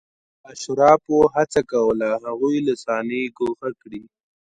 اشرافو 0.51 1.17
هڅه 1.35 1.61
کوله 1.71 2.09
هغوی 2.25 2.57
له 2.67 2.73
صحنې 2.83 3.21
ګوښه 3.37 3.69
کړي. 3.81 4.01